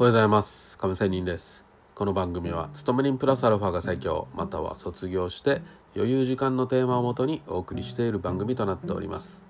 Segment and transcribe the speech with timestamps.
[0.00, 0.78] おはようございます。
[0.78, 1.64] 亀仙人です。
[1.96, 5.60] この番組は勤め人プラスアルファが最強または卒業して
[5.96, 9.42] 余裕時間のテーマをもとにお送りしている番組となっております。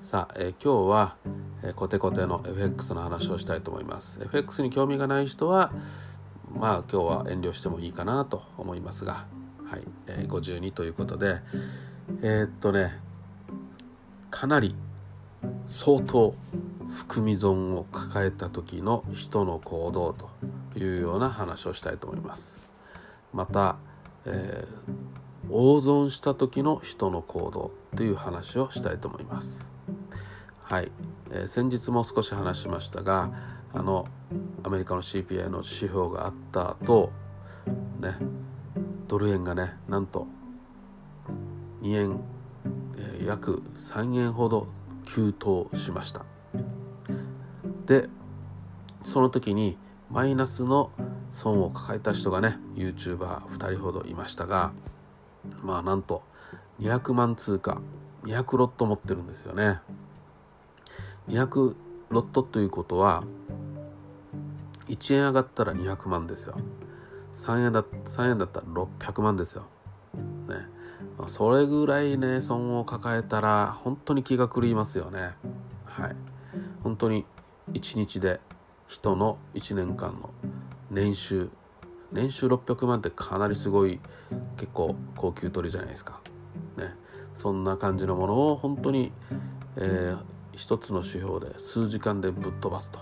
[0.00, 1.16] さあ、えー、今日は、
[1.64, 4.20] えー、コテコテの FX の話をしたいと思います。
[4.22, 5.72] FX に興味がない人は
[6.54, 9.26] まあ今日は遠慮してもいいかなと思いますが
[9.68, 11.40] はい、えー、52ということで
[12.22, 12.92] えー、っとね
[14.30, 14.76] かなり
[15.66, 16.36] 相当
[16.90, 20.28] 含み損を抱えた時の人の行動と
[20.76, 22.58] いうような話をしたいと思います。
[23.32, 23.76] また、
[24.26, 29.72] えー、大損した時の人の行動という話をしたいと思います。
[30.62, 30.92] はい、
[31.30, 33.32] えー、先日も少し話しましたが
[33.72, 34.06] あの
[34.62, 37.10] アメリカの CPI の指標があった後
[38.00, 38.14] ね
[39.08, 40.28] ドル円がねなんと
[41.82, 42.20] 2円、
[42.96, 44.68] えー、約3円ほど
[45.06, 46.29] 急騰しました。
[47.90, 48.08] で
[49.02, 49.76] その時に
[50.12, 50.92] マイナスの
[51.32, 54.70] 損を抱えた人がね YouTuber2 人ほどいましたが
[55.64, 56.22] まあなんと
[56.80, 57.80] 200万通貨
[58.22, 59.80] 200ロット持ってるんですよね。
[61.28, 61.74] 200
[62.10, 63.24] ロットということは
[64.88, 66.54] 1円上がったら200万ですよ。
[67.34, 69.64] 3円だ ,3 円だったら600万ですよ。
[70.48, 70.68] ね。
[71.18, 75.30] まそれぐらいね損を抱えたら本当に気が狂いますよね。
[75.86, 76.16] はい。
[76.84, 77.26] 本当に
[77.72, 78.40] 1日で
[78.86, 80.30] 人の1年間の
[80.90, 81.50] 年収。
[82.12, 84.00] 年収600万ってかなりすごい
[84.56, 86.20] 結構高級取りじゃないですか。
[86.76, 86.94] ね。
[87.34, 89.12] そんな感じのものを本当に、
[89.76, 90.18] えー、
[90.56, 92.98] 一つの指標で数時間でぶっ飛ばすと。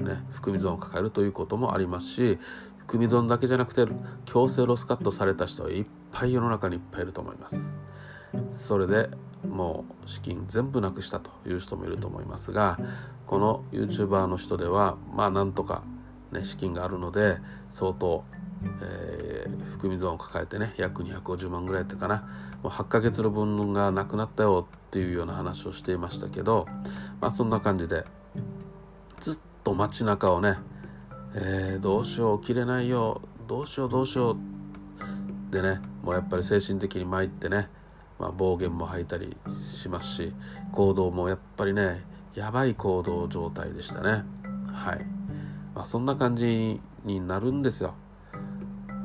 [0.00, 0.24] ね。
[0.32, 2.38] 含み損を抱えるということもありますし
[2.78, 3.86] 含み損だけじゃなくて
[4.24, 7.72] 強制ロスカットされた人はいっぱい世の中にいっぱいいると思います。
[8.50, 9.10] それで
[9.48, 12.78] もう資金全部なくしたという人もいると思いますが
[13.26, 15.82] この YouTuber の人ではまあなんとか、
[16.32, 17.38] ね、資金があるので
[17.70, 18.24] 相当、
[18.82, 22.28] えー、含み損を抱えてね約250万ぐらいってかな。
[22.64, 26.66] もう8ヶ月の分がなくなったよっていうような話をしていましたけど
[27.20, 28.04] まあそんな感じで
[29.20, 30.56] ずっと街中をね、
[31.34, 34.36] えー、どうしよう起きれないよどうしようどうしよう
[35.52, 37.68] でねもうやっぱり精神的に参ってね
[38.18, 40.32] まあ、暴言も吐いたりしますし
[40.72, 42.04] 行動もやっぱりね
[42.34, 44.24] やばい行動状態でしたね。
[44.72, 45.04] はい、
[45.74, 47.94] まあ、そんな感じになるんですよ。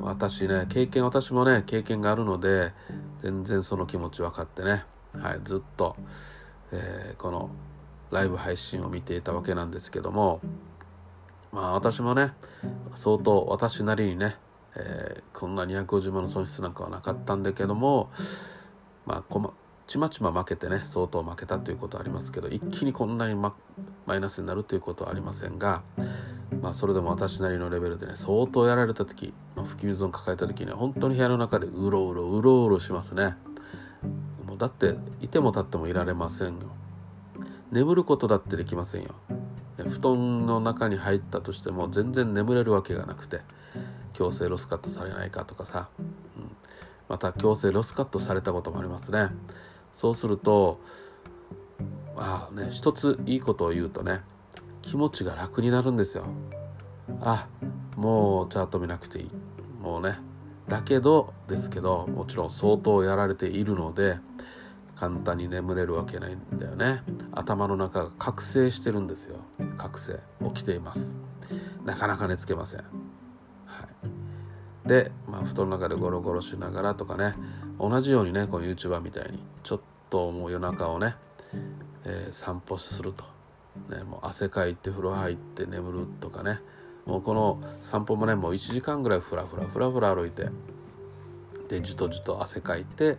[0.00, 2.72] 私ね経験私もね経験があるので
[3.22, 5.94] 全然その気持ち分かってね、はい、ずっと、
[6.72, 7.50] えー、この
[8.10, 10.40] ライブ配信を見ていたわけなんですけども
[11.52, 12.32] まあ私もね
[12.94, 14.36] 相当私なりにね、
[14.76, 18.10] えー、こんな250万の損失なんかはなかったんだけども
[19.06, 19.52] まあこま
[19.86, 23.54] ちまちま負けてね相当負けたということはありますけど一気にこんなにマ
[24.14, 25.82] イナスになるということはありませんが、
[26.62, 33.34] まあ、それでも私なりのレベルでね相当やられた時、まあ、吹き水を抱えた時には本当に部屋の中でうろうろうろうろしますね。
[34.46, 36.70] もうだっていても立ってもいられませんよ。
[37.72, 39.14] 眠ることだってできませんよ。
[39.88, 43.40] 布団の中に入ったとしても全然眠れるわけがなくて
[44.12, 45.88] 強制ロスカットされないかとかさ
[47.10, 49.30] また強制ロスカットされたこともありますね。
[49.92, 50.80] そうすると
[52.16, 54.20] まあね一ついいことを言うとね
[54.80, 56.24] 気持ちが楽になるんですよ。
[57.20, 57.48] あ
[57.96, 59.30] もうチャート見なくていい。
[59.82, 60.18] もうね。
[60.68, 64.20] だけどですけどもちろん相当やられているので
[64.94, 67.02] 簡単に眠れるわけないんだよね。
[67.32, 69.40] 頭の中が覚醒してるんですよ。
[69.78, 70.20] 覚醒。
[70.44, 71.18] 起きています。
[71.84, 72.84] なかなか寝つけません。
[74.86, 77.34] で、まあ、布団の中でゴロゴロしながらとかね
[77.78, 81.14] 同じようにねこの YouTuber みたいにちょっともう夜中をね、
[82.04, 83.24] えー、散歩すると、
[83.94, 86.60] ね、もう汗かいて風呂入って眠るとかね。
[87.06, 90.48] もうこの散歩もねもう1時間ぐらいふらふらふらふら歩いて
[91.68, 93.18] でじとじと汗かいて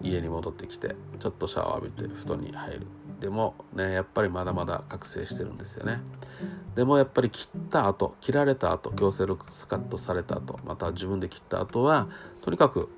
[0.00, 2.86] 家に戻ってきてちょっとシャワー浴びて布団に入る。
[3.20, 6.00] でもねやっぱりまだまだ覚醒してるんですよね。
[6.74, 12.08] でもやっぱり切った後切られた後強制力スカットされた後また自分で切った後は
[12.40, 12.88] とにかく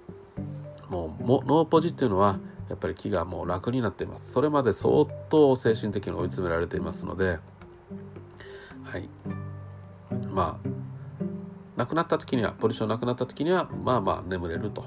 [0.89, 2.39] もうもノーポジっていうのは
[2.69, 4.33] やっぱり気がもう楽になっています。
[4.33, 7.39] それまで相当精神的に追い詰められていますので
[8.85, 9.09] はい。
[10.31, 10.69] まあ
[11.77, 14.85] 亡くなった時にはポジションなくなった時にはまあまあ眠れると。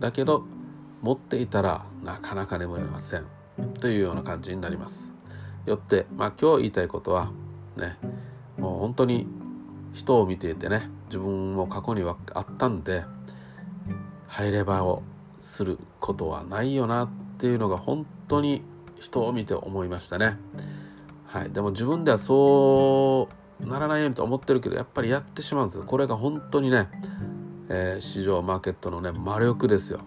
[0.00, 0.44] だけど
[1.02, 3.41] 持っていたらなかなか眠れません。
[3.80, 5.12] というような感じになります。
[5.66, 7.30] よってまあ今日言いたいことは
[7.76, 7.96] ね
[8.58, 9.26] もう本当に
[9.92, 13.04] 人を見ていてね自分も過去にはあったんで
[14.26, 15.02] 入れ歯を
[15.38, 17.08] することはないよなっ
[17.38, 18.62] ていうのが本当に
[18.98, 20.38] 人を見て思いましたね。
[21.26, 23.28] はい、でも自分ではそ
[23.60, 25.84] うならないようにと思ってるけどやっぱりやってしまうんですよ。
[25.84, 26.88] これが本当にね、
[27.68, 30.04] えー、市場マーケットのね魔力ですよ、ね、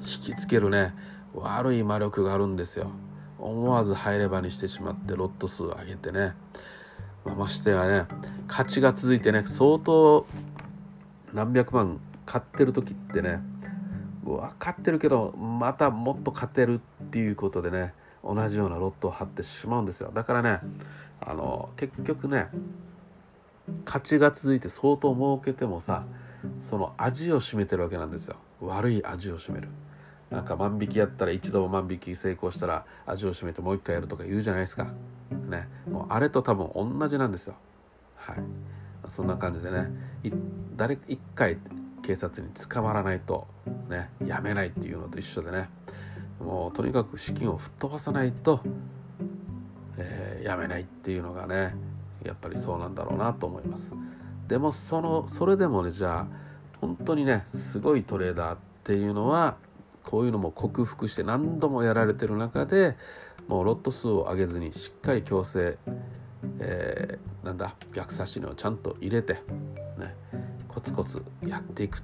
[0.00, 0.94] 引きつけるね
[1.40, 2.90] 悪い魔力があるんですよ。
[3.38, 6.34] 思わず入れ歯にしてしまってロット数を上げてね、
[7.24, 8.06] まあ、ましてやね
[8.48, 10.26] 勝ちが続いてね相当
[11.32, 13.40] 何百万買ってる時ってね
[14.24, 17.94] 分かってるけどまたもっと勝てるっていうことでね
[18.24, 20.10] 同じようなロットを張ってしまうんですよ。
[20.12, 20.60] だからね
[21.20, 22.48] あの結局ね
[23.84, 26.04] 勝ちが続いて相当儲けてもさ
[26.58, 28.36] その味を占めてるわけなんですよ。
[28.60, 29.68] 悪い味を占める。
[30.30, 34.92] なんか万引きやったら一度も万引き成功したら味を占めてもう一回やるとか言うじゃないですか。
[35.48, 35.68] ね。
[35.90, 37.54] もうあれと多分同じなんですよ。
[38.16, 38.36] はい。
[39.08, 39.90] そんな感じでね。
[40.76, 41.58] 誰一回
[42.02, 43.46] 警察に捕まらないと
[43.88, 44.10] ね。
[44.24, 45.70] やめないっていうのと一緒でね。
[46.40, 48.60] もうとにかく資金を吹っ飛ばさないと、
[49.96, 51.74] えー、やめないっていうのがね
[52.24, 53.92] やっぱりそうなんだろうなと思います。
[54.46, 56.26] でもそのそれでもねじゃあ
[56.80, 59.56] 本当にねすごいトレーダーっていうのは
[60.08, 62.96] こういうのも克服して何度もやられてる中で
[63.46, 65.76] もうロット数を上げずにしっかり強制、
[66.60, 69.34] えー、なんだ逆差し値をちゃんと入れて、
[69.98, 70.16] ね、
[70.66, 72.02] コツコツやっていく。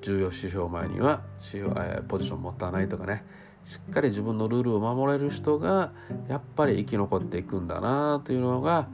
[0.00, 3.24] 重要指標前には指標、えー、ポジション持たないとかね。
[3.64, 5.92] しっかり自分のルールを守れる人が
[6.28, 8.88] やっぱり生き残っていくんだなというのが、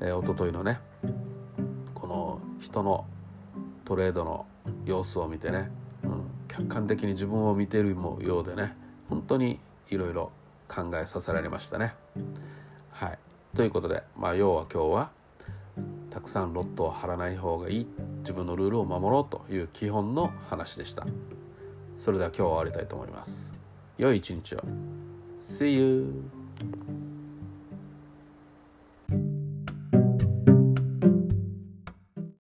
[0.00, 0.80] えー、一昨日のね
[1.94, 3.04] この人の
[3.84, 4.46] トレードの
[4.84, 5.70] 様子を見てね、
[6.56, 8.74] 客観的に自分を見ているようでね
[9.10, 9.60] 本当に
[9.90, 10.32] いろいろ
[10.68, 11.94] 考えさせられましたね。
[12.90, 13.18] はい
[13.54, 15.10] ということで、まあ、要は今日は
[16.10, 17.86] たくさんロットを張らない方がいい
[18.20, 21.06] 自分のルールを守ろうという基本の話でした
[21.98, 23.52] それでは今日は終わりたいと思います
[23.98, 24.60] 良い一日を
[25.40, 26.95] See you!